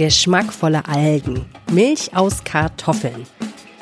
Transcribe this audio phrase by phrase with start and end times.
[0.00, 3.26] geschmackvolle Algen, Milch aus Kartoffeln,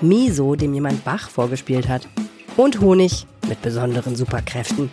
[0.01, 2.09] Miso, dem jemand Bach vorgespielt hat,
[2.57, 4.91] und Honig mit besonderen Superkräften.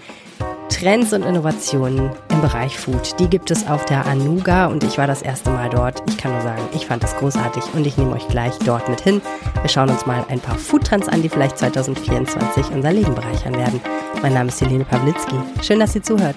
[0.70, 5.08] Trends und Innovationen im Bereich Food, die gibt es auf der Anuga und ich war
[5.08, 6.04] das erste Mal dort.
[6.08, 9.01] Ich kann nur sagen, ich fand es großartig und ich nehme euch gleich dort mit
[9.01, 9.19] hin.
[9.62, 13.81] Wir schauen uns mal ein paar Foodtrends an, die vielleicht 2024 unser Leben bereichern werden.
[14.21, 15.37] Mein Name ist Helene Pawlitzki.
[15.63, 16.35] Schön, dass ihr zuhört.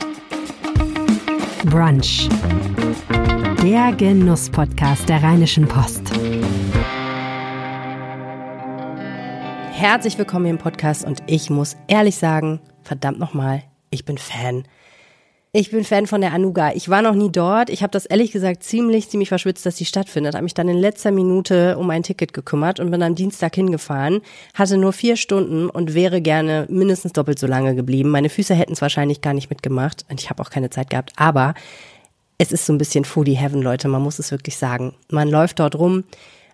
[1.67, 2.31] Brunch.
[3.71, 6.01] Der Genuss-Podcast der Rheinischen Post.
[9.73, 14.65] Herzlich willkommen im Podcast und ich muss ehrlich sagen, verdammt nochmal, ich bin Fan.
[15.53, 16.73] Ich bin Fan von der Anuga.
[16.73, 17.69] Ich war noch nie dort.
[17.69, 20.35] Ich habe das ehrlich gesagt ziemlich, ziemlich verschwitzt, dass die stattfindet.
[20.35, 24.23] Habe mich dann in letzter Minute um ein Ticket gekümmert und bin am Dienstag hingefahren.
[24.55, 28.09] Hatte nur vier Stunden und wäre gerne mindestens doppelt so lange geblieben.
[28.09, 31.13] Meine Füße hätten es wahrscheinlich gar nicht mitgemacht und ich habe auch keine Zeit gehabt.
[31.17, 31.53] Aber
[32.39, 33.89] es ist so ein bisschen Foodie Heaven, Leute.
[33.89, 34.95] Man muss es wirklich sagen.
[35.11, 36.05] Man läuft dort rum.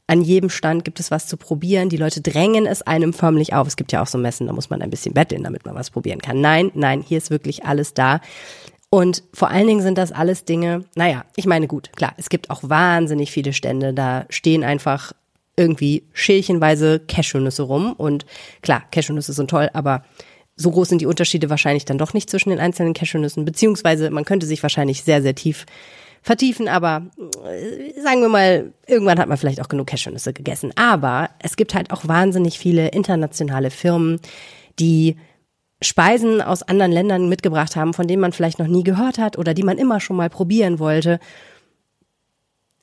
[0.07, 1.89] An jedem Stand gibt es was zu probieren.
[1.89, 3.67] Die Leute drängen es einem förmlich auf.
[3.67, 5.91] Es gibt ja auch so Messen, da muss man ein bisschen betteln, damit man was
[5.91, 6.41] probieren kann.
[6.41, 8.21] Nein, nein, hier ist wirklich alles da.
[8.91, 12.49] Und vor allen Dingen sind das alles Dinge, naja, ich meine gut, klar, es gibt
[12.51, 15.13] auch wahnsinnig viele Stände, da stehen einfach
[15.57, 17.93] irgendwie schälchenweise Cashewnüsse rum.
[17.95, 18.25] Und
[18.63, 20.05] klar, Cashewnüsse sind toll, aber
[20.57, 24.25] so groß sind die Unterschiede wahrscheinlich dann doch nicht zwischen den einzelnen Cashewnüssen, beziehungsweise man
[24.25, 25.67] könnte sich wahrscheinlich sehr, sehr tief
[26.23, 27.07] vertiefen, aber
[27.45, 30.73] äh, sagen wir mal, irgendwann hat man vielleicht auch genug Cashewnüsse gegessen.
[30.75, 34.21] Aber es gibt halt auch wahnsinnig viele internationale Firmen,
[34.79, 35.17] die
[35.83, 39.53] Speisen aus anderen Ländern mitgebracht haben, von denen man vielleicht noch nie gehört hat oder
[39.53, 41.21] die man immer schon mal probieren wollte.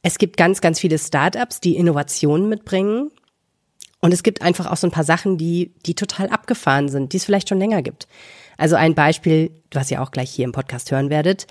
[0.03, 3.11] Es gibt ganz, ganz viele Startups, die Innovationen mitbringen.
[4.01, 7.17] Und es gibt einfach auch so ein paar Sachen, die, die total abgefahren sind, die
[7.17, 8.07] es vielleicht schon länger gibt.
[8.57, 11.47] Also ein Beispiel, was ihr auch gleich hier im Podcast hören werdet.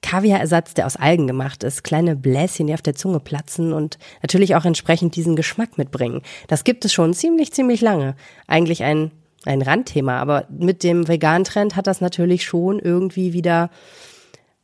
[0.00, 4.54] Kaviarersatz, der aus Algen gemacht ist, kleine Bläschen, die auf der Zunge platzen und natürlich
[4.54, 6.22] auch entsprechend diesen Geschmack mitbringen.
[6.46, 8.14] Das gibt es schon ziemlich, ziemlich lange.
[8.46, 9.10] Eigentlich ein,
[9.44, 13.70] ein Randthema, aber mit dem Vegan-Trend hat das natürlich schon irgendwie wieder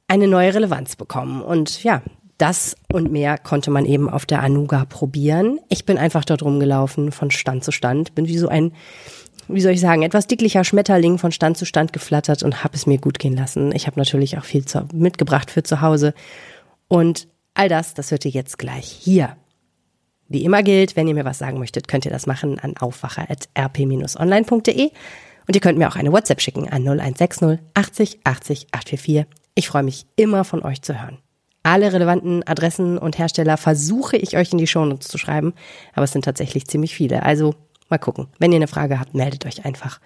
[0.06, 1.42] eine neue Relevanz bekommen.
[1.42, 2.02] Und ja,
[2.44, 5.60] das und mehr konnte man eben auf der Anuga probieren.
[5.70, 8.72] Ich bin einfach dort rumgelaufen von Stand zu Stand, bin wie so ein
[9.48, 12.86] wie soll ich sagen, etwas dicklicher Schmetterling von Stand zu Stand geflattert und habe es
[12.86, 13.74] mir gut gehen lassen.
[13.74, 16.14] Ich habe natürlich auch viel zu, mitgebracht für zu Hause.
[16.88, 19.36] Und all das, das hört ihr jetzt gleich hier.
[20.28, 24.90] Wie immer gilt, wenn ihr mir was sagen möchtet, könnt ihr das machen an aufwacher.rp-online.de
[25.46, 29.26] und ihr könnt mir auch eine WhatsApp schicken an 0160 80 80 844.
[29.54, 31.18] Ich freue mich immer von euch zu hören.
[31.64, 35.54] Alle relevanten Adressen und Hersteller versuche ich euch in die Shownotes zu schreiben,
[35.94, 37.24] aber es sind tatsächlich ziemlich viele.
[37.24, 37.54] Also
[37.88, 38.28] Mal gucken.
[38.38, 40.00] Wenn ihr eine Frage habt, meldet euch einfach.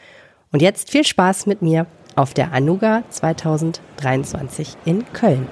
[0.52, 1.86] Und jetzt viel Spaß mit mir
[2.16, 5.46] auf der Anuga 2023 in Köln.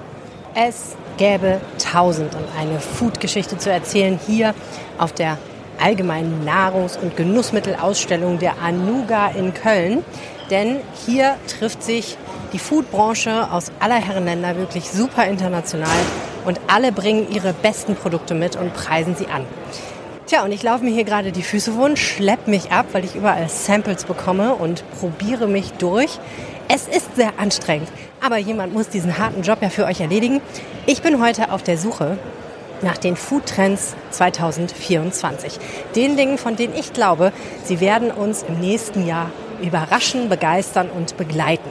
[0.53, 4.53] Es gäbe tausend und eine Food-Geschichte zu erzählen hier
[4.97, 5.37] auf der
[5.79, 10.03] allgemeinen Nahrungs- und Genussmittelausstellung der Anuga in Köln.
[10.49, 12.17] Denn hier trifft sich
[12.53, 15.89] die Foodbranche aus aller Herren Länder wirklich super international
[16.45, 19.45] und alle bringen ihre besten Produkte mit und preisen sie an.
[20.25, 23.15] Tja, und ich laufe mir hier gerade die Füße wund, schlepp mich ab, weil ich
[23.15, 26.19] überall Samples bekomme und probiere mich durch.
[26.67, 27.87] Es ist sehr anstrengend,
[28.21, 30.41] aber jemand muss diesen harten Job ja für euch erledigen.
[30.85, 32.17] Ich bin heute auf der Suche
[32.81, 35.59] nach den Food Trends 2024.
[35.95, 37.31] Den Dingen, von denen ich glaube,
[37.63, 39.31] sie werden uns im nächsten Jahr
[39.61, 41.69] überraschen, begeistern und begleiten.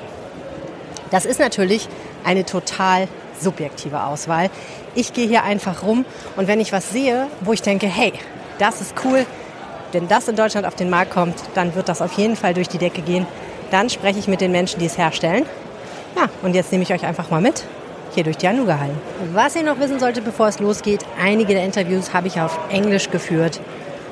[1.11, 1.89] Das ist natürlich
[2.25, 3.09] eine total
[3.41, 4.51] subjektive Auswahl.
[4.95, 6.05] Ich gehe hier einfach rum
[6.37, 8.13] und wenn ich was sehe, wo ich denke, hey,
[8.59, 9.27] das ist cool.
[9.93, 12.69] Wenn das in Deutschland auf den Markt kommt, dann wird das auf jeden Fall durch
[12.69, 13.27] die Decke gehen.
[13.71, 15.45] Dann spreche ich mit den Menschen, die es herstellen.
[16.17, 17.65] Ja, und jetzt nehme ich euch einfach mal mit
[18.15, 18.99] hier durch die Anuga-Hallen.
[19.35, 23.11] Was ihr noch wissen solltet, bevor es losgeht, einige der Interviews habe ich auf Englisch
[23.11, 23.61] geführt.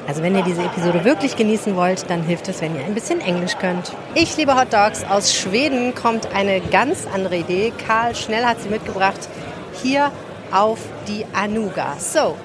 [0.07, 3.21] Also wenn ihr diese Episode wirklich genießen wollt, dann hilft es, wenn ihr ein bisschen
[3.21, 3.93] Englisch könnt.
[4.15, 5.03] Ich liebe Hot Dogs.
[5.05, 7.73] Aus Schweden kommt eine ganz andere Idee.
[7.87, 9.29] Karl Schnell hat sie mitgebracht
[9.83, 10.13] hier
[10.53, 10.79] auf
[11.09, 11.97] die Anuga.
[11.99, 12.37] So,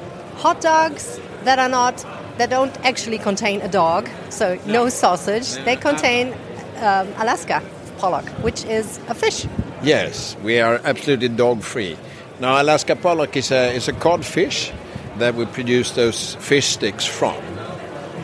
[0.44, 1.96] Hot Dogs that are not
[2.38, 5.62] that don't actually contain a dog, so no sausage.
[5.66, 6.34] They contain
[6.78, 7.62] um, Alaska
[7.98, 9.46] pollock, which is a fish.
[9.84, 11.98] Yes, we are absolutely dog free.
[12.40, 14.72] Now, Alaska pollock is a is a cod fish
[15.20, 17.36] that we produce those fish sticks from.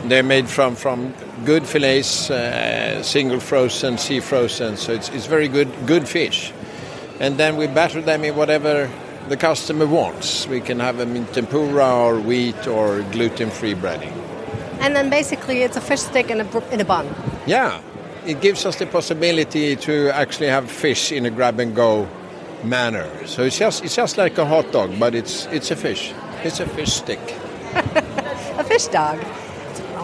[0.08, 1.14] They're made from from
[1.44, 4.76] good fillets, uh, single frozen, sea frozen.
[4.76, 6.52] So it's it's very good good fish,
[7.20, 8.90] and then we batter them in whatever
[9.28, 10.46] the customer wants.
[10.46, 14.12] We can have them in tempura or wheat or gluten-free breading.
[14.80, 17.08] And then basically it's a fish stick in a, in a bun.
[17.46, 17.80] Yeah,
[18.24, 22.06] it gives us the possibility to actually have fish in a grab-and-go
[22.62, 23.08] manner.
[23.26, 26.12] So it's just, it's just like a hot dog, but it's, it's a fish.
[26.46, 27.18] It's a fish stick.
[27.74, 29.18] a fish dog.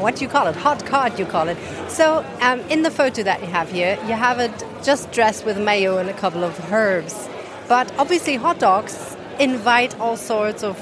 [0.02, 0.56] What do you call it?
[0.56, 1.56] Hot cod, you call it.
[1.88, 4.52] So, um, in the photo that you have here, you have it
[4.82, 7.28] just dressed with mayo and a couple of herbs.
[7.68, 10.76] But obviously, hot dogs invite all sorts of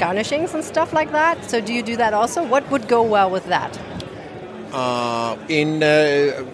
[0.00, 1.48] garnishings and stuff like that.
[1.48, 2.44] So, do you do that also?
[2.44, 3.78] What would go well with that?
[4.72, 6.44] Uh, in uh,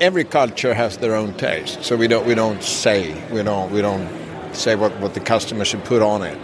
[0.00, 3.82] every culture has their own taste, so we don't we don't say we don't we
[3.82, 4.08] don't
[4.54, 6.38] say what, what the customer should put on it.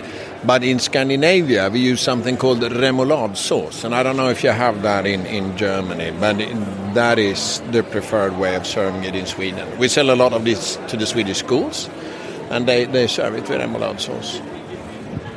[0.45, 4.51] But in Scandinavia, we use something called remoulade sauce, and I don't know if you
[4.51, 6.65] have that in, in Germany, but in,
[6.95, 9.69] that is the preferred way of serving it in Sweden.
[9.79, 11.91] We sell a lot of this to the Swedish schools,
[12.49, 14.41] and they, they serve it with remoulade sauce.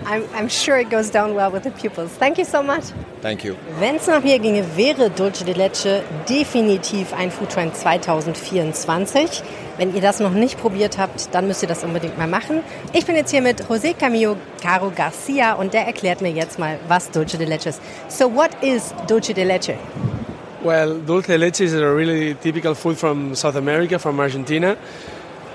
[0.06, 2.12] I'm, I'm sure it goes down well with the pupils.
[2.12, 2.84] Thank you so much.
[3.22, 3.58] Thank you.
[3.80, 9.44] Wenn es nach mir ginge, wäre Dulce de Leche definitiv ein Foodtrend 2024.
[9.78, 12.62] Wenn ihr das noch nicht probiert habt, dann müsst ihr das unbedingt mal machen.
[12.94, 16.80] Ich bin jetzt hier mit José Camillo Caro Garcia und der erklärt mir jetzt mal,
[16.88, 17.82] was Dulce de Leche ist.
[18.08, 19.76] So what is Dulce de Leche?
[20.64, 24.78] Well, dulce de leche is a really typical food from South America, from Argentina.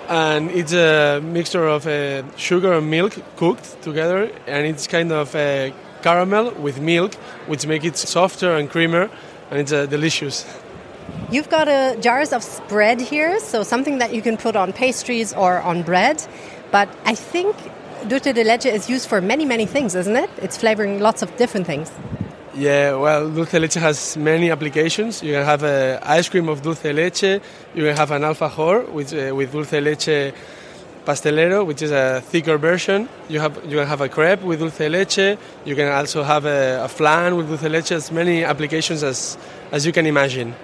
[0.08, 5.34] and it's a mixture of uh, sugar and milk cooked together, and it's kind of
[5.36, 5.72] a
[6.02, 7.14] caramel with milk,
[7.46, 9.10] which make it softer and creamier,
[9.50, 10.46] and it's uh, delicious.
[11.30, 11.68] You've got
[12.00, 16.26] jars of spread here, so something that you can put on pastries or on bread.
[16.70, 17.54] But I think
[18.08, 20.30] dulce de leche is used for many, many things, isn't it?
[20.40, 21.90] It's flavoring lots of different things.
[22.54, 25.22] Yeah, well, dulce de leche has many applications.
[25.22, 27.42] You can have uh, ice cream of dulce de leche.
[27.74, 30.34] You can have an alfajor with, uh, with dulce de leche
[31.04, 33.06] pastelero, which is a thicker version.
[33.28, 35.38] You have you can have a crepe with dulce de leche.
[35.66, 37.92] You can also have a, a flan with dulce de leche.
[37.92, 39.36] As many applications as
[39.72, 40.54] as you can imagine.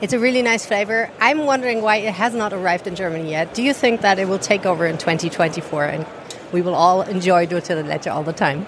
[0.00, 1.10] It's a really nice flavor.
[1.20, 3.52] I'm wondering why it has not arrived in Germany yet.
[3.52, 6.06] Do you think that it will take over in 2024 and
[6.52, 8.66] we will all enjoy dulce de leche all the time?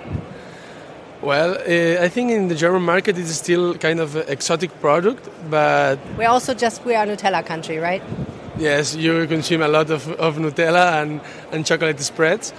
[1.23, 5.29] Well, uh, I think in the German market it's still kind of an exotic product,
[5.49, 8.03] but we're also just we are Nutella country, right?
[8.59, 11.21] Yes, you consume a lot of, of Nutella and,
[11.53, 12.53] and chocolate spreads,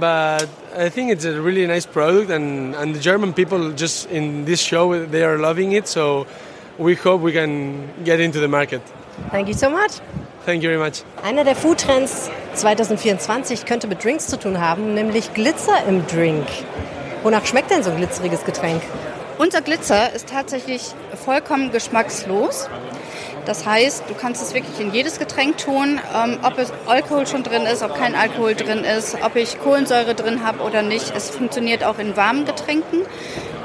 [0.00, 4.46] but I think it's a really nice product, and, and the German people just in
[4.46, 5.86] this show they are loving it.
[5.86, 6.26] So
[6.78, 8.82] we hope we can get into the market.
[9.30, 10.00] Thank you so much.
[10.44, 11.02] Thank you very much.
[11.24, 16.46] Einer der Foodtrends 2024 könnte mit Drinks zu tun haben, nämlich Glitzer im Drink.
[17.22, 18.82] Wonach schmeckt denn so ein glitzeriges Getränk?
[19.38, 20.82] Unser Glitzer ist tatsächlich
[21.24, 22.68] vollkommen geschmackslos.
[23.44, 27.42] Das heißt, du kannst es wirklich in jedes Getränk tun, ähm, ob es Alkohol schon
[27.42, 31.14] drin ist, ob kein Alkohol drin ist, ob ich Kohlensäure drin habe oder nicht.
[31.14, 33.02] Es funktioniert auch in warmen Getränken.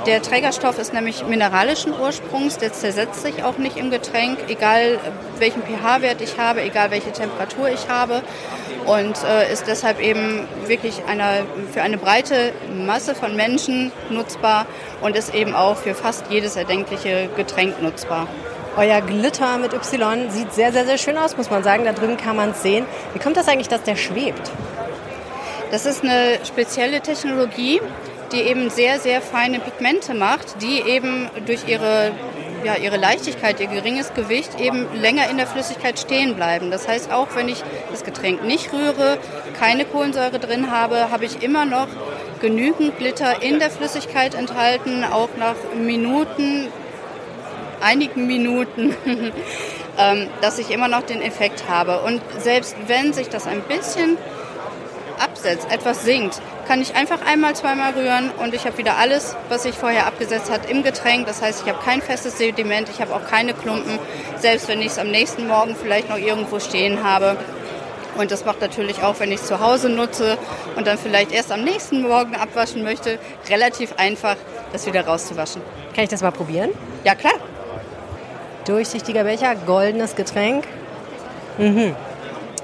[0.08, 5.00] Der Trägerstoff ist nämlich mineralischen Ursprungs, der zersetzt sich auch nicht im Getränk, egal
[5.38, 8.24] welchen pH-Wert ich habe, egal welche Temperatur ich habe
[8.86, 14.66] und äh, ist deshalb eben wirklich einer, für eine breite Masse von Menschen nutzbar
[15.02, 18.28] und ist eben auch für fast jedes erdenkliche Getränk nutzbar.
[18.78, 21.84] Euer Glitter mit Y sieht sehr, sehr, sehr schön aus, muss man sagen.
[21.84, 22.86] Da drüben kann man es sehen.
[23.14, 24.50] Wie kommt das eigentlich, dass der schwebt?
[25.72, 27.82] Das ist eine spezielle Technologie,
[28.32, 32.12] die eben sehr, sehr feine Pigmente macht, die eben durch ihre,
[32.64, 36.72] ja, ihre Leichtigkeit, ihr geringes Gewicht eben länger in der Flüssigkeit stehen bleiben.
[36.72, 39.18] Das heißt, auch wenn ich das Getränk nicht rühre,
[39.60, 41.88] keine Kohlensäure drin habe, habe ich immer noch
[42.40, 46.68] genügend Glitter in der Flüssigkeit enthalten, auch nach Minuten,
[47.80, 48.96] einigen Minuten,
[49.98, 52.02] ähm, dass ich immer noch den Effekt habe.
[52.02, 54.18] Und selbst wenn sich das ein bisschen
[55.42, 59.64] absetzt, etwas sinkt, kann ich einfach einmal, zweimal rühren und ich habe wieder alles, was
[59.64, 61.26] sich vorher abgesetzt hat, im Getränk.
[61.26, 63.98] Das heißt, ich habe kein festes Sediment, ich habe auch keine Klumpen,
[64.38, 67.38] selbst wenn ich es am nächsten Morgen vielleicht noch irgendwo stehen habe.
[68.18, 70.38] Und das macht natürlich auch, wenn ich es zu Hause nutze
[70.76, 73.18] und dann vielleicht erst am nächsten Morgen abwaschen möchte,
[73.50, 74.36] relativ einfach,
[74.74, 75.62] das wieder rauszuwaschen.
[75.96, 76.70] Kann ich das mal probieren?
[77.04, 77.34] Ja, klar.
[78.66, 80.66] Durchsichtiger Becher, goldenes Getränk.
[81.58, 81.96] Mhm.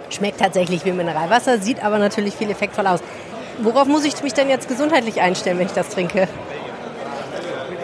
[0.09, 2.99] Schmeckt tatsächlich wie Mineralwasser, sieht aber natürlich viel effektvoll aus.
[3.59, 6.27] Worauf muss ich mich denn jetzt gesundheitlich einstellen, wenn ich das trinke?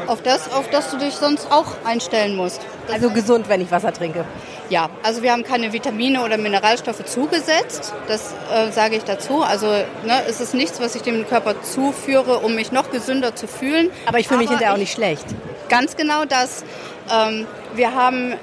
[0.07, 2.61] Auf das, auf das du dich sonst auch einstellen musst.
[2.87, 4.25] Das also gesund, wenn ich Wasser trinke.
[4.69, 7.93] Ja, also wir haben keine Vitamine oder Mineralstoffe zugesetzt.
[8.07, 9.41] Das äh, sage ich dazu.
[9.41, 13.47] Also ne, es ist nichts, was ich dem Körper zuführe, um mich noch gesünder zu
[13.47, 13.89] fühlen.
[14.05, 15.25] Aber ich fühle mich hinterher auch nicht schlecht.
[15.69, 16.63] Ganz genau das.
[17.11, 18.33] Ähm, wir haben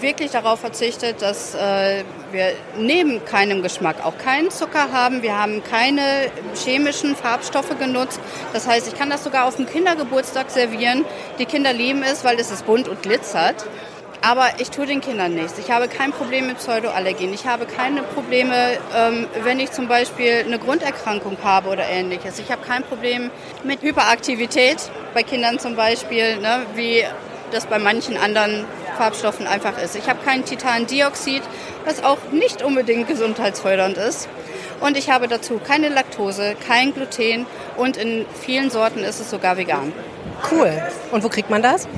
[0.00, 5.22] wirklich darauf verzichtet, dass äh, wir neben keinem Geschmack auch keinen Zucker haben.
[5.22, 8.20] Wir haben keine chemischen Farbstoffe genutzt.
[8.52, 11.04] Das heißt, ich kann das sogar auf dem Kindergeburtstag servieren.
[11.38, 13.66] Die Kinder lieben es, weil es ist bunt und glitzert.
[14.22, 15.58] Aber ich tue den Kindern nichts.
[15.58, 17.32] Ich habe kein Problem mit Pseudoallergien.
[17.32, 22.38] Ich habe keine Probleme, ähm, wenn ich zum Beispiel eine Grunderkrankung habe oder ähnliches.
[22.38, 23.30] Ich habe kein Problem
[23.62, 24.78] mit Hyperaktivität
[25.14, 27.04] bei Kindern zum Beispiel, ne, wie
[27.52, 28.64] das bei manchen anderen
[28.96, 29.96] Farbstoffen einfach ist.
[29.96, 31.42] Ich habe kein Titandioxid,
[31.84, 34.28] was auch nicht unbedingt gesundheitsfördernd ist.
[34.80, 39.56] Und ich habe dazu keine Laktose, kein Gluten und in vielen Sorten ist es sogar
[39.56, 39.92] vegan.
[40.50, 40.72] Cool.
[41.12, 41.88] Und wo kriegt man das?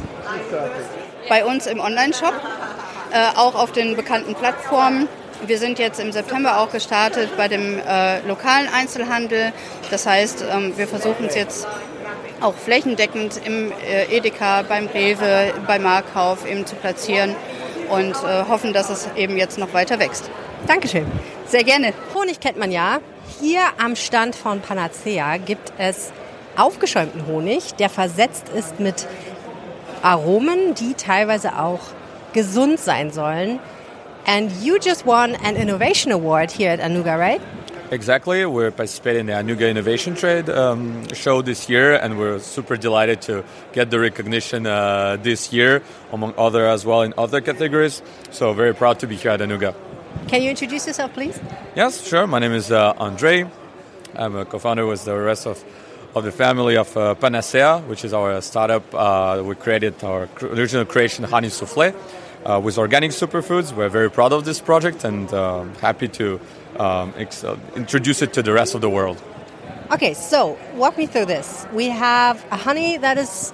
[1.28, 2.34] Bei uns im Online-Shop,
[3.12, 5.08] äh, auch auf den bekannten Plattformen.
[5.46, 9.52] Wir sind jetzt im September auch gestartet bei dem äh, lokalen Einzelhandel.
[9.90, 11.66] Das heißt, ähm, wir versuchen es jetzt
[12.40, 17.34] auch flächendeckend im äh, Edeka, beim Rewe, beim Marktkauf eben zu platzieren
[17.90, 20.30] und äh, hoffen, dass es eben jetzt noch weiter wächst.
[20.66, 21.06] Dankeschön.
[21.46, 21.92] Sehr gerne.
[22.14, 22.98] Honig kennt man ja.
[23.40, 26.12] Hier am Stand von Panacea gibt es
[26.56, 29.06] aufgeschäumten Honig, der versetzt ist mit
[30.02, 31.80] Aromen, die teilweise auch
[32.32, 33.60] gesund sein sollen.
[34.26, 37.40] And you just won an innovation award here at Anuga, right?
[37.90, 38.44] Exactly.
[38.44, 43.22] We're participating in the Anuga Innovation Trade um, show this year, and we're super delighted
[43.22, 48.02] to get the recognition uh, this year, among other as well in other categories.
[48.30, 49.74] So very proud to be here at Anuga.
[50.26, 51.40] Can you introduce yourself, please?
[51.74, 52.26] Yes, sure.
[52.26, 53.48] My name is uh, Andre.
[54.14, 55.64] I'm a co-founder with the rest of,
[56.14, 58.82] of the family of uh, Panacea, which is our startup.
[58.94, 61.94] Uh, we created our original creation, Honey Souffle,
[62.44, 63.72] uh, with organic superfoods.
[63.74, 66.38] We're very proud of this project and um, happy to
[66.78, 69.22] um, ex- uh, introduce it to the rest of the world.
[69.90, 71.66] Okay, so walk me through this.
[71.72, 73.52] We have a honey that is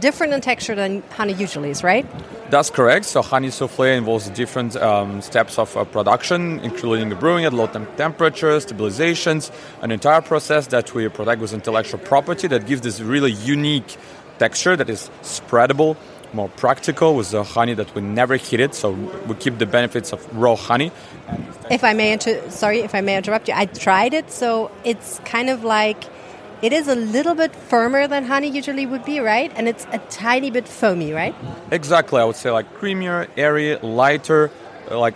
[0.00, 2.04] different in texture than honey usually is, right?
[2.50, 3.06] That's correct.
[3.06, 7.96] So honey souffle involves different um, steps of uh, production, including brewing at low temp-
[7.96, 9.50] temperatures, stabilizations,
[9.82, 13.96] an entire process that we protect with intellectual property that gives this really unique
[14.38, 15.96] texture that is spreadable,
[16.36, 18.74] more practical with the honey that we never heat it.
[18.74, 18.92] So
[19.28, 20.92] we keep the benefits of raw honey.
[21.70, 23.54] If I may, inter- sorry if I may interrupt you.
[23.56, 26.04] I tried it, so it's kind of like
[26.62, 29.50] it is a little bit firmer than honey usually would be, right?
[29.56, 31.34] And it's a tiny bit foamy, right?
[31.70, 34.50] Exactly, I would say like creamier, airy, lighter.
[34.90, 35.14] uh, Like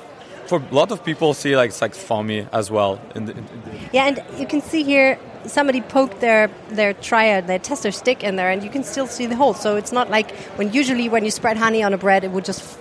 [0.49, 3.01] for a lot of people, see like it's like foamy as well.
[3.15, 7.47] In the, in the- Yeah, and you can see here somebody poked their their triad,
[7.47, 9.55] their tester stick in there, and you can still see the hole.
[9.55, 12.45] So it's not like when usually when you spread honey on a bread, it would
[12.45, 12.79] just f-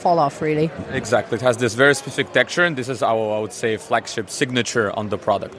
[0.00, 0.70] fall off, really.
[0.90, 4.28] exactly, it has this very specific texture, and this is our I would say flagship
[4.30, 5.56] signature on the product.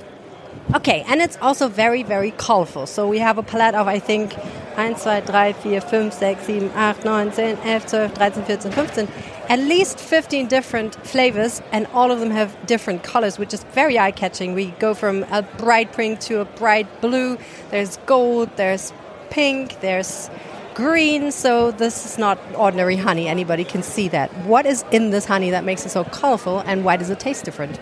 [0.74, 2.88] Okay, and it's also very, very colorful.
[2.88, 6.72] So we have a palette of, I think, 1, 2, 3, 4, 5, 6, 7,
[6.76, 9.08] 8, 9, 10, 11, 12, 13, 14, 15.
[9.48, 14.00] At least 15 different flavors, and all of them have different colors, which is very
[14.00, 14.56] eye catching.
[14.56, 17.38] We go from a bright pink to a bright blue.
[17.70, 18.92] There's gold, there's
[19.30, 20.32] pink, there's
[20.74, 21.32] green.
[21.32, 23.28] So this is not ordinary honey.
[23.28, 24.32] Anybody can see that.
[24.46, 27.46] What is in this honey that makes it so colorful, and why does it taste
[27.46, 27.80] different?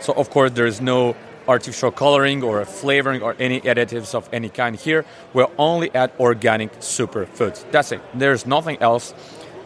[0.00, 1.16] So of course there is no
[1.48, 5.04] artificial coloring or flavoring or any additives of any kind here.
[5.32, 7.64] We'll only add organic superfoods.
[7.70, 8.00] That's it.
[8.14, 9.14] There's nothing else.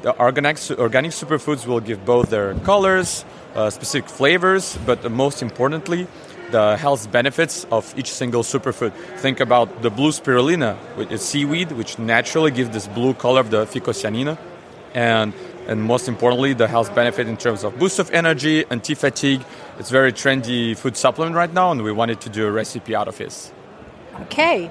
[0.04, 6.06] The organic organic superfoods will give both their colors, uh, specific flavors, but most importantly,
[6.50, 8.92] the health benefits of each single superfood.
[9.16, 13.50] Think about the blue spirulina, which is seaweed, which naturally gives this blue color of
[13.50, 14.36] the phycocyanina,
[14.92, 15.32] and
[15.68, 19.42] and most importantly, the health benefit in terms of boost of energy, anti-fatigue.
[19.78, 23.08] It's very trendy food supplement right now, and we wanted to do a recipe out
[23.08, 23.50] of this.
[24.20, 24.70] Okay.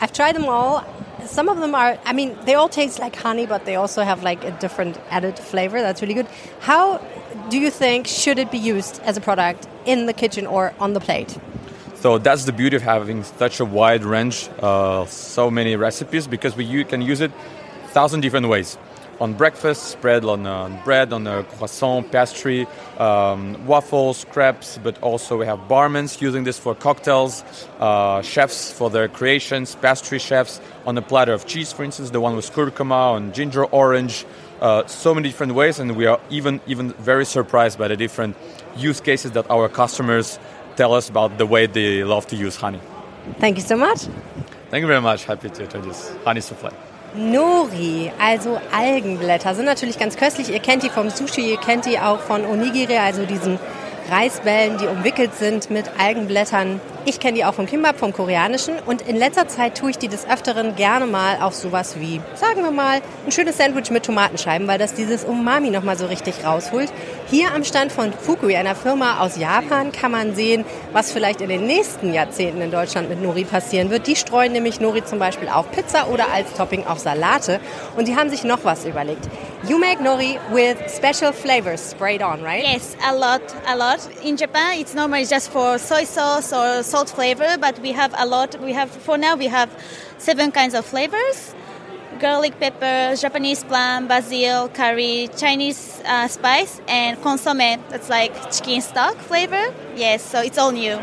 [0.00, 0.84] I've tried them all.
[1.26, 4.22] Some of them are, I mean, they all taste like honey, but they also have
[4.22, 5.80] like a different added flavor.
[5.80, 6.26] That's really good.
[6.60, 6.98] How
[7.50, 10.94] do you think should it be used as a product in the kitchen or on
[10.94, 11.38] the plate?
[11.96, 16.56] So that's the beauty of having such a wide range, uh, so many recipes, because
[16.56, 17.30] we can use it
[17.88, 18.78] thousand different ways.
[19.20, 22.66] On breakfast, spread on uh, bread, on a croissant, pastry,
[22.98, 27.44] um, waffles, crepes, but also we have barmans using this for cocktails,
[27.80, 32.20] uh, chefs for their creations, pastry chefs on a platter of cheese, for instance, the
[32.20, 34.24] one with curcuma and ginger orange.
[34.60, 38.36] Uh, so many different ways, and we are even even very surprised by the different
[38.76, 40.38] use cases that our customers
[40.76, 42.80] tell us about the way they love to use honey.
[43.38, 44.00] Thank you so much.
[44.70, 45.24] Thank you very much.
[45.24, 46.72] Happy to introduce honey souffle.
[47.14, 50.50] Nori, also Algenblätter, sind natürlich ganz köstlich.
[50.50, 53.58] Ihr kennt die vom Sushi, ihr kennt die auch von Onigiri, also diesen
[54.10, 56.80] Reisbällen, die umwickelt sind mit Algenblättern.
[57.06, 58.74] Ich kenne die auch vom Kimbap, vom Koreanischen.
[58.86, 62.62] Und in letzter Zeit tue ich die des Öfteren gerne mal auf sowas wie, sagen
[62.62, 66.92] wir mal, ein schönes Sandwich mit Tomatenscheiben, weil das dieses Umami nochmal so richtig rausholt.
[67.30, 71.48] Hier am Stand von Fukui, einer Firma aus Japan, kann man sehen, was vielleicht in
[71.48, 74.06] den nächsten Jahrzehnten in Deutschland mit Nori passieren wird.
[74.06, 77.60] Die streuen nämlich Nori zum Beispiel auf Pizza oder als Topping auf Salate.
[77.96, 79.28] Und die haben sich noch was überlegt.
[79.68, 82.64] You make nori with special flavors sprayed on, right?
[82.64, 84.08] Yes, a lot, a lot.
[84.22, 88.26] In Japan, it's normally just for soy sauce or salt flavor, but we have a
[88.26, 88.60] lot.
[88.60, 89.70] We have for now we have
[90.18, 91.54] seven kinds of flavors:
[92.20, 97.80] garlic pepper, Japanese plum, basil, curry, Chinese uh, spice, and consomme.
[97.90, 99.64] That's like chicken stock flavor.
[99.96, 100.98] Yes, so it's all new.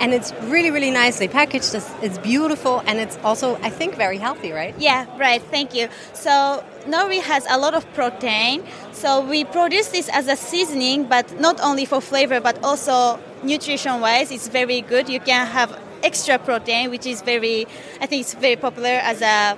[0.00, 1.74] And it's really, really nicely packaged.
[1.74, 4.74] It's, it's beautiful and it's also, I think, very healthy, right?
[4.78, 5.42] Yeah, right.
[5.42, 5.88] Thank you.
[6.14, 8.64] So nori has a lot of protein.
[8.92, 14.30] So we produce this as a seasoning, but not only for flavor, but also nutrition-wise,
[14.30, 15.08] it's very good.
[15.08, 17.66] You can have extra protein, which is very,
[18.00, 19.56] I think, it's very popular as a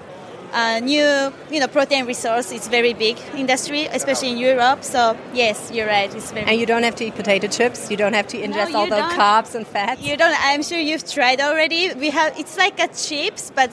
[0.53, 4.85] uh, new you know protein resource it's very big industry especially in europe.
[4.85, 7.91] So yes you're right it's very and you don't have to eat potato chips.
[7.91, 9.13] You don't have to ingest no, all the don't.
[9.13, 10.03] carbs and fats.
[10.03, 11.93] You don't i'm sure you've tried already.
[11.95, 13.71] We have it's like a chips but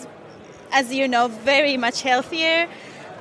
[0.71, 2.67] as you know very much healthier.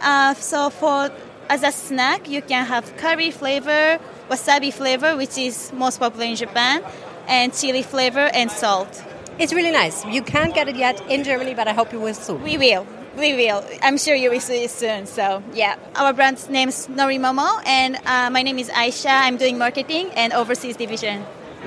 [0.00, 1.10] Uh, so for
[1.48, 3.98] as a snack you can have curry flavor
[4.30, 6.84] wasabi flavor which is most popular in japan
[7.26, 9.02] and chili flavor and salt.
[9.38, 10.04] It's really nice.
[10.04, 12.42] You can't get it yet in germany but i hope you will soon.
[12.44, 12.86] We will
[13.18, 13.64] we will.
[13.82, 15.06] I'm sure you will see it soon.
[15.06, 19.10] So yeah, our brand's name is Norimomo, and uh, my name is Aisha.
[19.10, 21.25] I'm doing marketing and overseas division.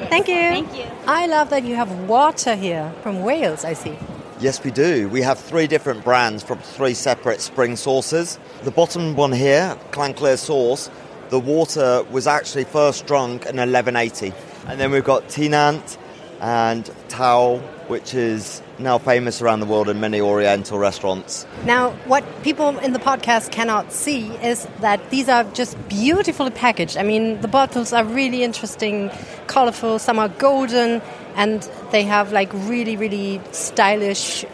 [0.10, 0.36] Thank you.
[0.36, 0.86] Thank you.
[1.06, 3.66] I love that you have water here from Wales.
[3.66, 3.98] I see.
[4.40, 5.08] Yes, we do.
[5.10, 8.40] We have three different brands from three separate spring sources.
[8.64, 10.90] The bottom one here, Clanclear Source,
[11.30, 14.34] the water was actually first drunk in 1180.
[14.68, 15.98] And then we've got Tinant
[16.40, 21.46] and Tao, which is now famous around the world in many Oriental restaurants.
[21.66, 26.96] Now, what people in the podcast cannot see is that these are just beautifully packaged.
[26.96, 29.12] I mean, the bottles are really interesting,
[29.48, 31.02] colorful, some are golden,
[31.36, 34.46] and they have like really, really stylish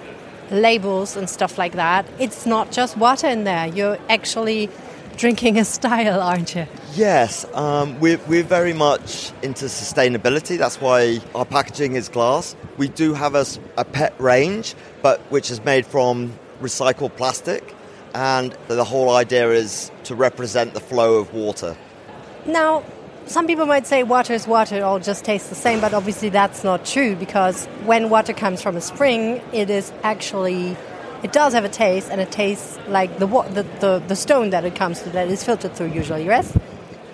[0.50, 2.08] labels and stuff like that.
[2.17, 4.72] It's not just water in there, you're actually
[5.18, 6.66] drinking a style, aren't you?
[6.94, 10.58] Yes, um, we're, we're very much into sustainability.
[10.58, 12.56] That's why our packaging is glass.
[12.78, 13.46] We do have a,
[13.78, 17.76] a pet range, but which is made from recycled plastic,
[18.14, 21.75] and the whole idea is to represent the flow of water.
[22.46, 22.84] Now,
[23.25, 26.30] some people might say water is water, it all just tastes the same, but obviously
[26.30, 30.77] that's not true because when water comes from a spring, it is actually
[31.24, 34.66] it does have a taste, and it tastes like the, the, the, the stone that
[34.66, 36.58] it comes to that is filtered through usually, yes?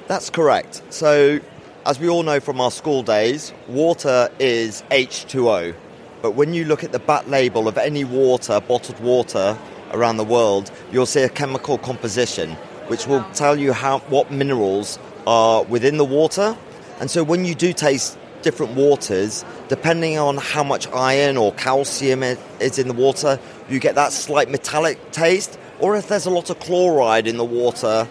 [0.07, 0.81] That's correct.
[0.89, 1.39] So,
[1.85, 5.75] as we all know from our school days, water is H2O.
[6.21, 9.57] But when you look at the back label of any water, bottled water
[9.91, 14.99] around the world, you'll see a chemical composition which will tell you how what minerals
[15.25, 16.57] are within the water.
[16.99, 22.21] And so when you do taste different waters, depending on how much iron or calcium
[22.21, 25.57] is in the water, you get that slight metallic taste.
[25.79, 28.07] Or if there's a lot of chloride in the water,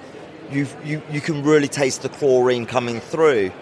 [0.51, 3.53] you, you, you can really taste the chlorine coming through.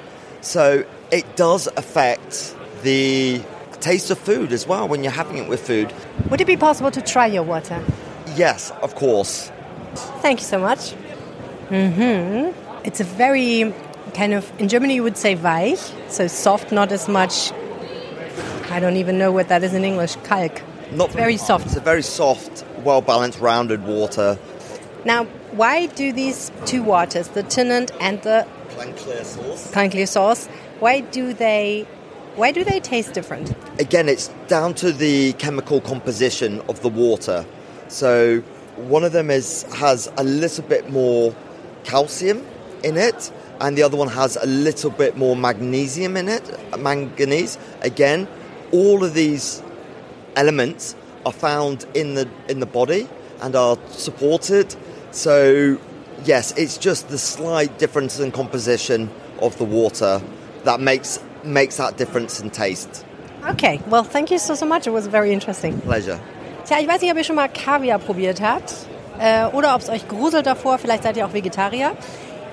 [0.40, 3.42] So it does affect the
[3.80, 5.92] taste of food as well when you're having it with food.
[6.30, 7.84] Would it be possible to try your water?
[8.36, 9.50] Yes, of course.
[10.22, 10.94] Thank you so much.
[11.68, 12.86] Mm-hmm.
[12.86, 13.74] It's a very
[14.10, 17.52] kind of, in Germany you would say weich, so soft, not as much,
[18.70, 20.62] I don't even know what that is in English, kalk.
[20.92, 21.66] Not very soft.
[21.66, 24.38] It's a very soft, well balanced, rounded water.
[25.04, 30.46] Now, why do these two waters, the Tennant and the Clanclear sauce, Clanclear sauce,
[30.78, 31.86] why do they
[32.36, 33.54] why do they taste different?
[33.80, 37.44] Again, it's down to the chemical composition of the water.
[37.88, 38.40] So
[38.76, 41.34] one of them is has a little bit more
[41.84, 42.46] calcium
[42.82, 46.42] in it, and the other one has a little bit more magnesium in it,
[46.78, 47.58] manganese.
[47.82, 48.26] Again,
[48.72, 49.62] all of these
[50.36, 50.94] elements
[51.26, 53.08] are found in the in the body
[53.42, 54.74] and are supported.
[55.10, 55.78] So
[56.24, 60.22] yes, it's just the slight difference in composition of the water
[60.64, 63.04] that makes makes that difference in taste.
[63.48, 64.86] Okay, well, thank you so so much.
[64.86, 65.80] It was very interesting.
[65.80, 66.20] Pleasure.
[66.64, 68.74] Tja, ich weiß nicht, ob ihr schon mal Kaviar probiert habt
[69.18, 70.78] äh, oder ob es euch gruselt davor.
[70.78, 71.92] Vielleicht seid ihr auch Vegetarier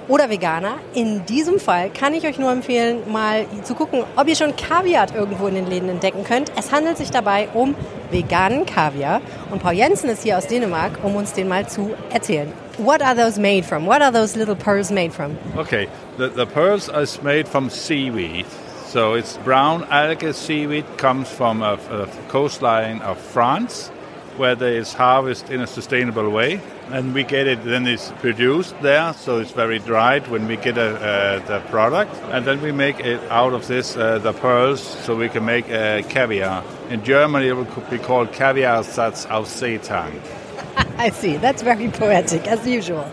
[0.08, 0.76] oder Veganer.
[0.94, 5.14] In diesem Fall kann ich euch nur empfehlen, mal zu gucken, ob ihr schon Kaviar
[5.14, 6.52] irgendwo in den Läden entdecken könnt.
[6.58, 7.76] Es handelt sich dabei um
[8.12, 12.52] veganen Kaviar und Paul Jensen ist hier aus Dänemark, um uns den mal zu erzählen.
[12.78, 13.86] What are those made from?
[13.86, 15.38] What are those little pearls made from?
[15.58, 18.46] Okay, the, the pearls are made from seaweed.
[18.88, 23.92] So it's brown algae seaweed comes from a, a coastline of France
[24.38, 28.76] where they is harvested in a sustainable way and we get it then it's produced
[28.82, 32.72] there so it's very dried when we get a, uh, the product and then we
[32.72, 37.04] make it out of this uh, the pearls so we can make uh, caviar in
[37.04, 40.14] germany it would be called caviar satz aus seetang
[40.98, 43.06] I see that's very poetic as usual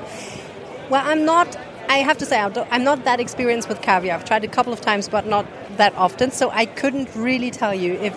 [0.91, 1.57] Well, I'm not.
[1.89, 4.17] I have to say, I'm not that experienced with caviar.
[4.17, 6.31] I've tried a couple of times, but not that often.
[6.31, 8.15] So I couldn't really tell you if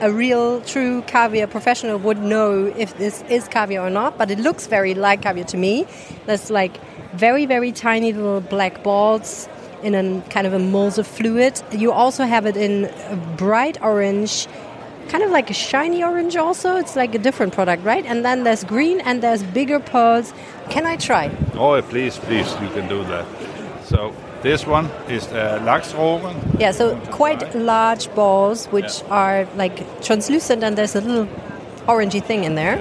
[0.00, 4.18] a real, true caviar professional would know if this is caviar or not.
[4.18, 5.86] But it looks very like caviar to me.
[6.26, 6.78] There's like
[7.14, 9.48] very, very tiny little black balls
[9.82, 11.60] in a kind of a emulsive fluid.
[11.72, 14.48] You also have it in a bright orange
[15.08, 18.44] kind of like a shiny orange also it's like a different product right and then
[18.44, 20.32] there's green and there's bigger pearls
[20.70, 23.26] can i try Oh, please, please, you can do that.
[23.84, 26.34] So this one is uh, Laxrogen.
[26.58, 31.28] yeah so quite large balls which are like translucent and there's a little
[31.86, 32.76] orangey thing in there.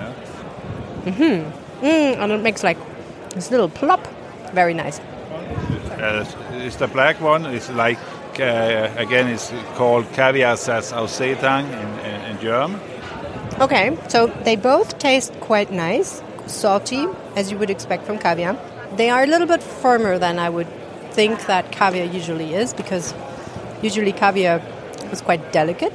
[1.05, 1.85] Mm-hmm.
[1.85, 2.77] Mm, and it makes like
[3.33, 4.07] this little plop.
[4.53, 4.99] Very nice.
[4.99, 7.45] Uh, it's the black one.
[7.45, 7.97] It's like
[8.39, 12.79] uh, again, it's called Caviar Satz aus Seetang in, in, in German.
[13.59, 18.57] okay so they both taste quite nice salty as you would expect from caviar.
[18.95, 20.67] They are a little bit firmer than i would
[21.13, 23.13] think that caviar usually is because
[23.81, 24.61] usually caviar
[25.11, 25.93] is quite delicate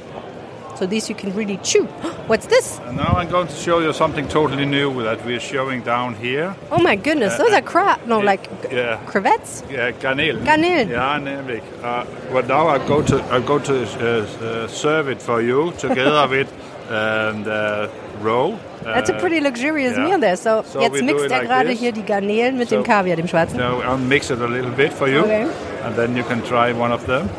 [0.77, 1.85] so these you can really chew
[2.27, 5.81] what's this And now I'm going to show you something totally new that we're showing
[5.83, 6.55] down here.
[6.71, 8.99] oh my goodness those are crab no like Yeah.
[9.07, 10.43] crevettes Yeah, garnelen.
[10.45, 10.89] Garnelen.
[10.89, 11.61] Yeah, nemlig.
[11.83, 14.07] Uh, but now I go to I go to uh,
[14.45, 16.49] uh, serve it for you together with
[16.89, 17.87] and uh,
[18.23, 18.57] roe.
[18.83, 20.05] that's a Uh, pretty luxurious yeah.
[20.05, 21.79] meal there so, So jetzt we mixt er like gerade this.
[21.79, 24.71] hier die Garnelen mit dem So- Kaviar dem schwarzen So I'll mix it a little
[24.71, 25.47] bit for you, Okay.
[25.85, 27.29] and then you can try one of them.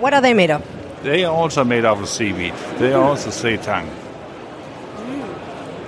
[0.00, 0.62] what are they made of
[1.02, 2.52] They are also made of seaweed.
[2.78, 3.84] They are also seitan.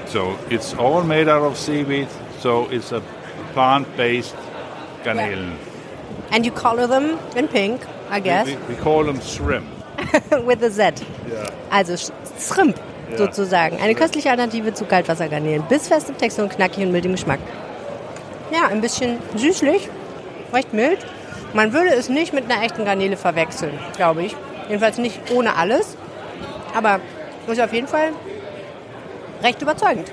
[0.06, 2.08] So it's all made out of seaweed.
[2.40, 3.02] So it's a
[3.54, 4.34] plant-based
[5.04, 5.52] garnelen.
[6.30, 9.66] and you color them in pink I guess We, we call them shrimp.
[10.46, 10.82] with a Z
[11.30, 11.48] Yeah.
[11.70, 11.96] Also
[12.38, 12.78] Shrimp
[13.12, 13.18] Ja.
[13.18, 13.80] sozusagen.
[13.80, 15.62] Eine köstliche Alternative zu Kaltwassergarnelen.
[15.68, 17.38] Bissfest im Text und knackig und mild im Geschmack.
[18.50, 19.88] Ja, ein bisschen süßlich,
[20.52, 20.98] recht mild.
[21.54, 24.36] Man würde es nicht mit einer echten Garnele verwechseln, glaube ich.
[24.68, 25.96] Jedenfalls nicht ohne alles.
[26.74, 27.00] Aber
[27.46, 28.10] ist auf jeden Fall
[29.42, 30.10] recht überzeugend.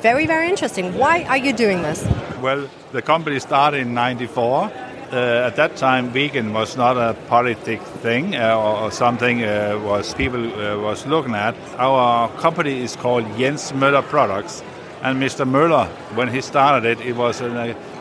[0.00, 0.94] Very, very interesting.
[0.94, 2.04] Why are you doing this?
[2.40, 4.70] Well, the company started in '94.
[5.12, 9.76] Uh, at that time, vegan was not a politic thing uh, or, or something uh,
[9.82, 11.56] was people uh, was looking at.
[11.78, 14.62] Our company is called Jens Müller Products,
[15.02, 15.44] and Mr.
[15.44, 17.40] Müller, when he started it, it was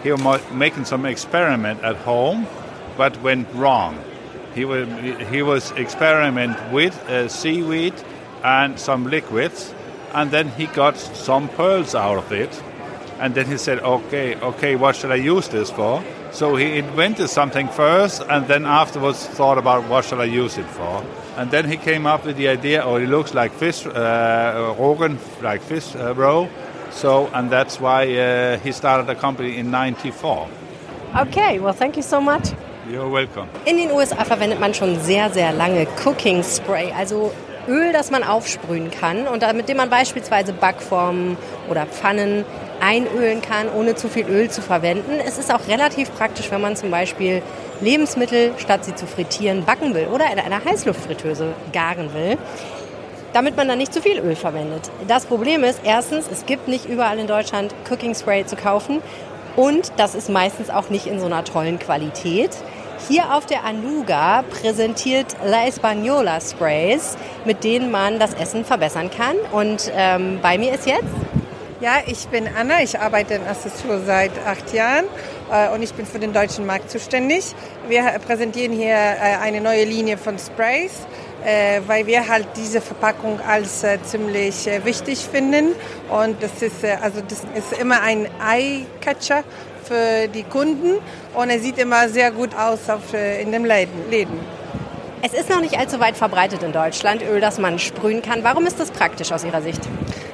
[0.04, 2.46] he was making some experiment at home,
[2.96, 3.98] but went wrong.
[4.54, 4.88] He was
[5.32, 7.96] he was experiment with uh, seaweed
[8.44, 9.74] and some liquids,
[10.14, 12.62] and then he got some pearls out of it.
[13.20, 16.04] And then he said, okay, okay, what should I use this for?
[16.32, 20.66] So he invented something first and then afterwards thought about what should I use it
[20.66, 21.04] for.
[21.38, 25.18] And then he came up with the idea, oh, it looks like fish, uh, rogan,
[25.42, 26.48] like fish uh, roe.
[26.92, 30.48] So, and that's why uh, he started a company in 94.
[31.18, 32.50] Okay, well thank you so much.
[32.90, 33.48] You're welcome.
[33.66, 37.32] In den USA verwendet man schon sehr, sehr lange Cooking Spray, also
[37.68, 41.38] Öl, das man aufsprühen kann und mit dem man beispielsweise Backformen
[41.70, 42.46] oder Pfannen
[42.82, 45.20] einölen kann, ohne zu viel Öl zu verwenden.
[45.26, 47.42] Es ist auch relativ praktisch, wenn man zum Beispiel
[47.82, 52.38] Lebensmittel, statt sie zu frittieren, backen will oder in einer Heißluftfritteuse garen will
[53.34, 54.90] damit man dann nicht zu viel Öl verwendet.
[55.08, 59.02] Das Problem ist, erstens, es gibt nicht überall in Deutschland Cooking Spray zu kaufen
[59.56, 62.52] und das ist meistens auch nicht in so einer tollen Qualität.
[63.08, 69.36] Hier auf der Anuga präsentiert La Española Sprays, mit denen man das Essen verbessern kann.
[69.52, 71.06] Und ähm, bei mir ist jetzt
[71.82, 75.06] Ja, ich bin Anna, ich arbeite in Assessur seit acht Jahren
[75.50, 77.56] äh, und ich bin für den deutschen Markt zuständig.
[77.88, 80.92] Wir präsentieren hier äh, eine neue Linie von Sprays,
[81.46, 85.74] äh, weil wir halt diese Verpackung als äh, ziemlich äh, wichtig finden
[86.10, 89.46] und das ist, äh, also das ist immer ein Eye-Catcher
[89.90, 91.00] für die Kunden
[91.36, 94.40] und er sieht immer sehr gut aus auf, äh, in den Läden.
[95.22, 98.44] Es ist noch nicht allzu weit verbreitet in Deutschland, Öl, das man sprühen kann.
[98.44, 99.82] Warum ist das praktisch aus Ihrer Sicht?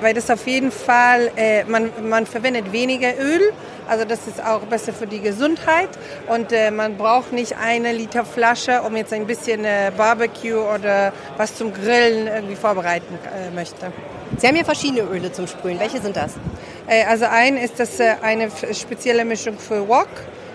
[0.02, 3.52] weil das auf jeden Fall, äh, man, man verwendet weniger Öl,
[3.88, 5.90] also das ist auch besser für die Gesundheit
[6.28, 11.14] und äh, man braucht nicht eine Liter Flasche, um jetzt ein bisschen äh, Barbecue oder
[11.38, 13.92] was zum Grillen irgendwie vorbereiten äh, möchte.
[14.38, 15.80] Sie haben hier verschiedene Öle zum Sprühen.
[15.80, 16.34] Welche sind das?
[16.88, 20.08] Äh, also ein ist das äh, eine spezielle Mischung für Wok.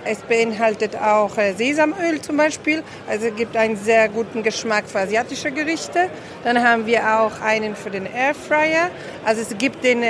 [0.04, 5.50] Es beinhaltet auch äh, Sesamöl zum Beispiel, also gibt einen sehr guten Geschmack für asiatische
[5.50, 6.08] Gerichte.
[6.42, 8.90] Dann haben wir auch einen für den Airfryer.
[9.26, 10.02] Also es gibt den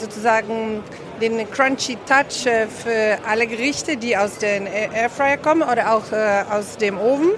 [0.00, 0.82] sozusagen
[1.20, 6.04] den crunchy Touch für alle Gerichte, die aus dem Air- Airfryer kommen oder auch
[6.50, 7.32] aus dem Ofen.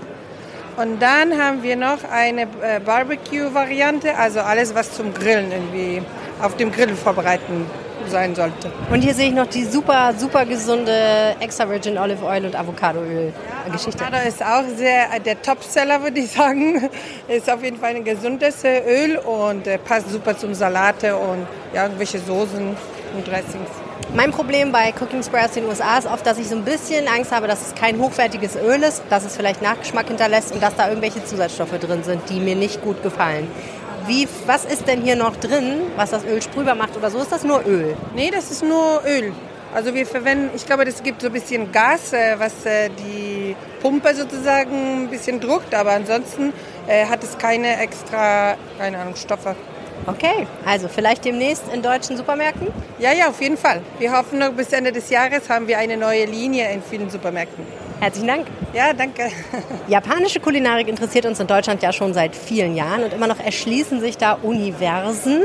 [0.80, 6.02] Und dann haben wir noch eine äh, Barbecue-Variante, also alles, was zum Grillen irgendwie
[6.40, 7.66] auf dem Grill vorbereiten
[8.06, 8.70] sein sollte.
[8.90, 13.32] Und hier sehe ich noch die super, super gesunde Extra Virgin Olive Oil und Avocadoöl
[13.72, 14.04] Geschichte.
[14.04, 16.88] Avocado ist auch sehr der Topseller, würde ich sagen.
[17.26, 21.84] Ist auf jeden Fall ein gesundes Öl und äh, passt super zum Salate und ja,
[21.84, 22.76] irgendwelche Soßen
[23.16, 23.87] und Dressings.
[24.14, 27.06] Mein Problem bei Cooking Spray aus den USA ist oft, dass ich so ein bisschen
[27.08, 30.74] Angst habe, dass es kein hochwertiges Öl ist, dass es vielleicht Nachgeschmack hinterlässt und dass
[30.76, 33.50] da irgendwelche Zusatzstoffe drin sind, die mir nicht gut gefallen.
[34.06, 37.18] Wie, was ist denn hier noch drin, was das Öl sprühbar macht oder so?
[37.18, 37.96] Ist das nur Öl?
[38.14, 39.34] Nee, das ist nur Öl.
[39.74, 43.54] Also wir verwenden, ich glaube, das gibt so ein bisschen Gas, äh, was äh, die
[43.82, 46.54] Pumpe sozusagen ein bisschen druckt, aber ansonsten
[46.86, 49.54] äh, hat es keine extra, keine Ahnung, Stoffe.
[50.06, 52.68] Okay, also vielleicht demnächst in deutschen Supermärkten?
[52.98, 53.82] Ja, ja, auf jeden Fall.
[53.98, 57.66] Wir hoffen noch bis Ende des Jahres haben wir eine neue Linie in vielen Supermärkten.
[58.00, 58.46] Herzlichen Dank.
[58.72, 59.30] Ja, danke.
[59.88, 64.00] Japanische Kulinarik interessiert uns in Deutschland ja schon seit vielen Jahren und immer noch erschließen
[64.00, 65.42] sich da Universen.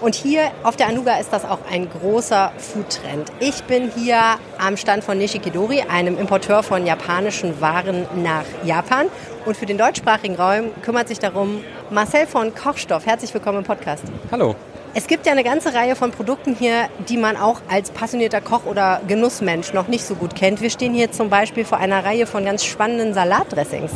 [0.00, 3.32] Und hier auf der Anuga ist das auch ein großer Foodtrend.
[3.40, 9.06] Ich bin hier am Stand von Nishikidori, einem Importeur von japanischen Waren nach Japan.
[9.46, 13.06] Und für den deutschsprachigen Raum kümmert sich darum Marcel von Kochstoff.
[13.06, 14.04] Herzlich willkommen im Podcast.
[14.30, 14.54] Hallo.
[14.98, 18.64] Es gibt ja eine ganze Reihe von Produkten hier, die man auch als passionierter Koch
[18.64, 20.62] oder Genussmensch noch nicht so gut kennt.
[20.62, 23.92] Wir stehen hier zum Beispiel vor einer Reihe von ganz spannenden Salatdressings.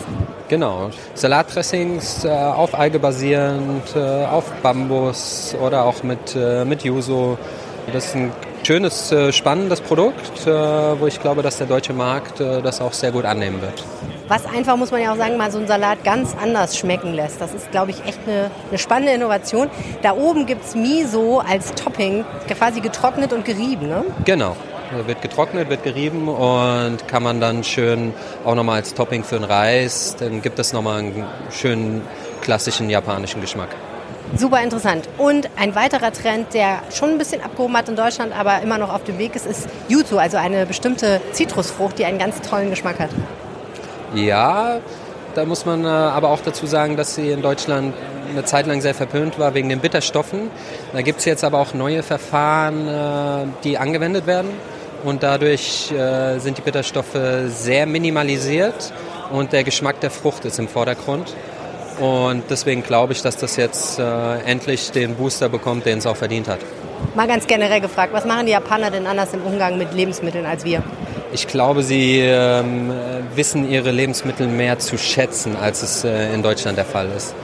[0.48, 7.38] Genau, Salatdressings äh, auf Alge basierend, äh, auf Bambus oder auch mit, äh, mit Yuzu.
[7.94, 8.30] Das ist ein
[8.62, 12.92] schönes, äh, spannendes Produkt, äh, wo ich glaube, dass der deutsche Markt äh, das auch
[12.92, 13.82] sehr gut annehmen wird.
[14.30, 17.40] Was einfach, muss man ja auch sagen, mal so einen Salat ganz anders schmecken lässt.
[17.40, 19.68] Das ist, glaube ich, echt eine, eine spannende Innovation.
[20.02, 24.04] Da oben gibt es Miso als Topping, quasi getrocknet und gerieben, ne?
[24.24, 24.54] Genau.
[25.04, 28.14] Wird getrocknet, wird gerieben und kann man dann schön
[28.44, 32.02] auch nochmal als Topping für den Reis, dann gibt es nochmal einen schönen
[32.40, 33.70] klassischen japanischen Geschmack.
[34.36, 35.08] Super interessant.
[35.18, 38.94] Und ein weiterer Trend, der schon ein bisschen abgehoben hat in Deutschland, aber immer noch
[38.94, 43.00] auf dem Weg ist, ist Yuzu, also eine bestimmte Zitrusfrucht, die einen ganz tollen Geschmack
[43.00, 43.10] hat.
[44.14, 44.80] Ja,
[45.34, 47.94] da muss man äh, aber auch dazu sagen, dass sie in Deutschland
[48.30, 50.50] eine Zeit lang sehr verpönt war wegen den Bitterstoffen.
[50.92, 54.50] Da gibt es jetzt aber auch neue Verfahren, äh, die angewendet werden.
[55.04, 58.92] Und dadurch äh, sind die Bitterstoffe sehr minimalisiert
[59.30, 61.34] und der Geschmack der Frucht ist im Vordergrund.
[62.00, 66.48] Und deswegen glaube ich, dass das jetzt endlich den Booster bekommt, den es auch verdient
[66.48, 66.60] hat.
[67.14, 70.64] Mal ganz generell gefragt, was machen die Japaner denn anders im Umgang mit Lebensmitteln als
[70.64, 70.82] wir?
[71.32, 72.92] Ich glaube, sie ähm,
[73.36, 77.34] wissen ihre Lebensmittel mehr zu schätzen, als es äh, in Deutschland der Fall ist.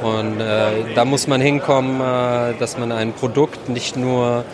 [0.00, 4.44] Und äh, da muss man hinkommen, äh, dass man ein Produkt nicht nur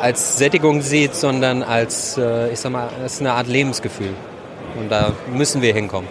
[0.00, 4.14] als Sättigung sieht, sondern als, äh, ich sag mal, als eine Art Lebensgefühl.
[4.78, 6.08] Und da müssen wir hinkommen.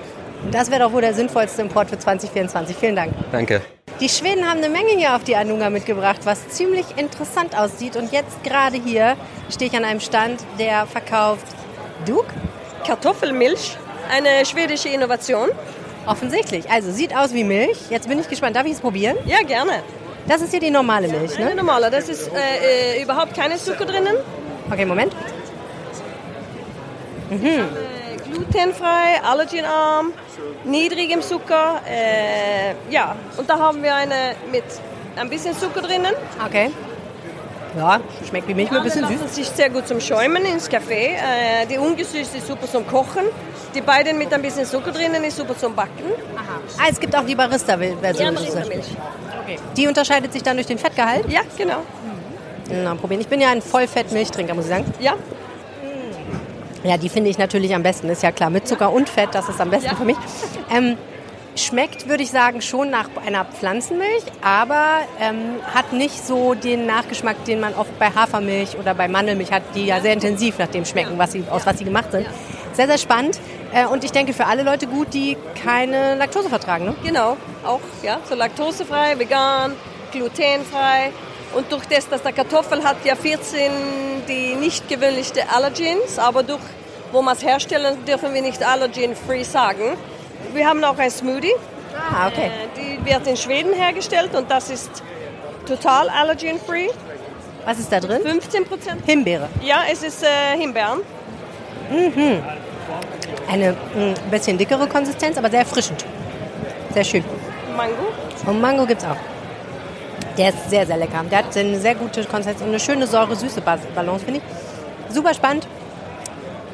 [0.52, 2.76] Das wäre doch wohl der sinnvollste Import für 2024.
[2.76, 3.14] Vielen Dank.
[3.32, 3.62] Danke.
[4.00, 7.96] Die Schweden haben eine Menge hier auf die Anunga mitgebracht, was ziemlich interessant aussieht.
[7.98, 9.18] Und jetzt gerade hier
[9.50, 11.48] stehe ich an einem Stand, der verkauft
[12.06, 12.26] Duk?
[12.86, 13.78] Kartoffelmilch,
[14.10, 15.50] eine schwedische Innovation.
[16.06, 16.70] Offensichtlich.
[16.70, 17.78] Also sieht aus wie Milch.
[17.90, 18.56] Jetzt bin ich gespannt.
[18.56, 19.18] Darf ich es probieren?
[19.26, 19.84] Ja, gerne.
[20.28, 21.48] Das ist hier die normale Milch, ne?
[21.48, 21.90] Eine normale.
[21.90, 24.16] Das ist äh, äh, überhaupt keine Zucker drinnen.
[24.72, 25.14] Okay, Moment.
[27.30, 27.46] Mhm.
[27.46, 30.14] Äh, glutenfrei, allergenarm,
[30.64, 31.82] niedrigem Zucker.
[31.88, 34.64] Äh, ja, und da haben wir eine mit
[35.16, 36.14] ein bisschen Zucker drinnen.
[36.46, 36.72] Okay.
[37.78, 39.20] Ja, schmeckt wie Milch, nur ein bisschen süß.
[39.22, 41.14] lassen sich sehr gut zum Schäumen ins Kaffee.
[41.14, 43.26] Äh, die ungesüßte ist super zum Kochen.
[43.76, 46.06] Die beiden mit ein bisschen Zucker drinnen ist super zum Backen.
[46.78, 48.34] Ah, es gibt auch die Barista-Version.
[48.36, 48.64] Ja.
[49.44, 49.60] Okay.
[49.78, 51.30] Die unterscheidet sich dann durch den Fettgehalt?
[51.32, 51.84] Ja, genau.
[52.72, 53.22] Na, probieren.
[53.22, 54.86] Ich bin ja ein Vollfett-Milchtrinker, muss ich sagen.
[55.00, 55.14] Ja.
[56.84, 58.50] Ja, die finde ich natürlich am besten, ist ja klar.
[58.50, 59.96] Mit Zucker und Fett, das ist am besten Ja.
[59.96, 60.16] für mich.
[60.74, 60.98] Ähm,
[61.56, 67.44] schmeckt, würde ich sagen, schon nach einer Pflanzenmilch, aber ähm, hat nicht so den Nachgeschmack,
[67.46, 70.86] den man oft bei Hafermilch oder bei Mandelmilch hat, die ja sehr intensiv nach dem
[70.86, 72.28] schmecken, was sie, aus was sie gemacht sind.
[72.74, 73.40] Sehr, sehr spannend.
[73.74, 76.86] Äh, und ich denke für alle Leute gut, die keine Laktose vertragen.
[76.86, 76.96] Ne?
[77.04, 79.74] Genau, auch ja, so laktosefrei, vegan,
[80.12, 81.12] glutenfrei.
[81.56, 83.72] Und durch das, dass der Kartoffel hat ja 14
[84.28, 86.62] die nicht gewöhnliche Allergens, aber durch
[87.12, 89.98] wo wir es herstellen, dürfen wir nicht allergen-free sagen.
[90.54, 91.54] Wir haben auch ein Smoothie.
[91.96, 92.48] Ah, okay.
[92.48, 95.04] Äh, die wird in Schweden hergestellt und das ist
[95.68, 96.90] total allergen-free.
[97.66, 98.22] Was ist da drin?
[98.22, 99.02] 15 Prozent.
[99.06, 99.48] Himbeere.
[99.62, 101.00] Ja, es ist äh, Himbeeren.
[101.92, 102.42] Mhm.
[103.48, 106.06] Eine ein bisschen dickere Konsistenz, aber sehr erfrischend.
[106.94, 107.24] Sehr schön.
[107.76, 107.94] Mango.
[108.46, 109.18] Und Mango gibt es auch.
[110.38, 111.24] Der ist sehr, sehr lecker.
[111.30, 115.14] Der hat eine sehr gute Konsistenz und eine schöne säure-süße Balance, finde ich.
[115.14, 115.68] Super spannend.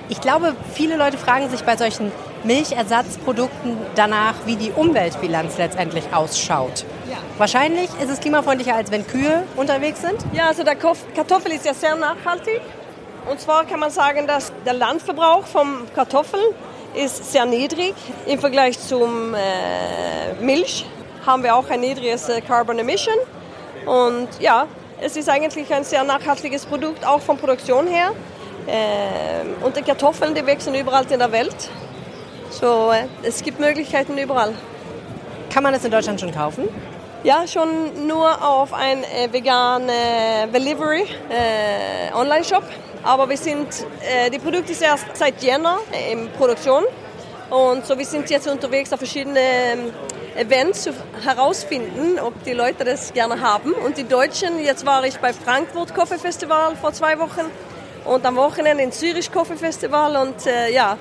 [0.10, 2.12] Ich glaube, viele Leute fragen sich bei solchen
[2.45, 6.86] Milchersatzprodukten danach, wie die Umweltbilanz letztendlich ausschaut.
[7.10, 7.17] Ja.
[7.38, 10.17] Wahrscheinlich ist es klimafreundlicher, als wenn Kühe unterwegs sind.
[10.34, 12.62] Ja, also der Kartoffel ist ja sehr nachhaltig.
[13.29, 16.39] Und zwar kann man sagen, dass der Landverbrauch vom Kartoffel
[16.93, 17.93] ist sehr niedrig
[18.25, 20.86] im Vergleich zum äh, Milch.
[21.25, 23.15] Haben wir auch ein niedriges äh, Carbon Emission.
[23.86, 24.67] Und ja,
[25.01, 28.12] es ist eigentlich ein sehr nachhaltiges Produkt, auch von Produktion her.
[28.67, 31.69] Ähm, und die Kartoffeln, die wachsen überall in der Welt.
[32.60, 34.54] So, es gibt Möglichkeiten überall.
[35.52, 36.70] Kann man das in Deutschland schon kaufen?
[37.22, 42.63] Ja, schon nur auf ein äh, vegan äh, Delivery äh, Online-Shop.
[43.04, 43.68] Aber wir sind,
[44.00, 46.86] äh, die Produkte sind erst seit Jänner äh, in Produktion.
[47.50, 49.91] Und so wir sind jetzt unterwegs auf verschiedene ähm,
[50.38, 50.94] Events zu
[51.26, 53.74] herausfinden, ob die Leute das gerne haben.
[53.74, 57.52] Und die Deutschen, jetzt war ich bei Frankfurt Coffee Festival vor zwei Wochen
[58.06, 60.15] und am Wochenende in Zürich Coffee Festival.
[60.15, 60.98] Und äh, ja,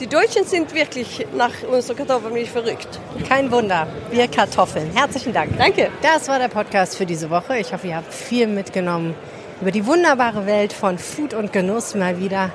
[0.00, 3.00] die Deutschen sind wirklich nach unserer Kartoffelmilch verrückt.
[3.28, 3.86] Kein Wunder.
[4.10, 4.90] Wir Kartoffeln.
[4.94, 5.56] Herzlichen Dank.
[5.56, 5.90] Danke.
[6.02, 7.58] Das war der Podcast für diese Woche.
[7.58, 9.14] Ich hoffe, ihr habt viel mitgenommen
[9.60, 12.50] über die wunderbare Welt von Food und Genuss mal wieder.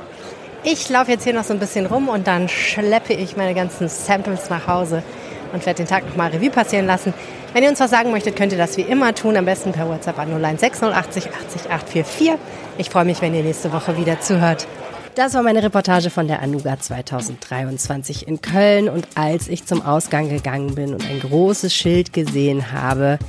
[0.64, 3.90] Ich laufe jetzt hier noch so ein bisschen rum und dann schleppe ich meine ganzen
[3.90, 5.02] Samples nach Hause
[5.52, 7.14] und werde den Tag nochmal Revue passieren lassen.
[7.54, 9.90] Wenn ihr uns was sagen möchtet, könnt ihr das wie immer tun, am besten per
[9.90, 12.34] WhatsApp an 01680 80 844.
[12.78, 14.68] Ich freue mich, wenn ihr nächste Woche wieder zuhört.
[15.16, 18.88] Das war meine Reportage von der Anuga 2023 in Köln.
[18.88, 23.20] Und als ich zum Ausgang gegangen bin und ein großes Schild gesehen habe,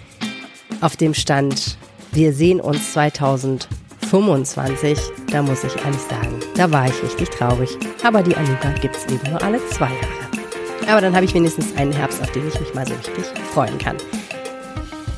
[0.81, 1.77] auf dem stand,
[2.13, 4.97] wir sehen uns 2025,
[5.33, 7.71] da muss ich ehrlich sagen, da war ich richtig traurig.
[8.05, 10.87] Aber die Anuga gibt's eben nur alle zwei Jahre.
[10.89, 13.77] Aber dann habe ich wenigstens einen Herbst, auf den ich mich mal so richtig freuen
[13.79, 13.97] kann.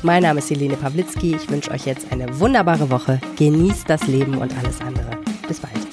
[0.01, 1.35] Mein Name ist Helene Pawlitzki.
[1.35, 3.21] Ich wünsche euch jetzt eine wunderbare Woche.
[3.37, 5.11] Genießt das Leben und alles andere.
[5.47, 5.84] Bis bald.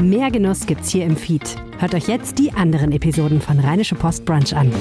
[0.00, 1.56] Mehr Genuss gibt's hier im Feed.
[1.78, 4.72] Hört euch jetzt die anderen Episoden von Rheinische Post Brunch an.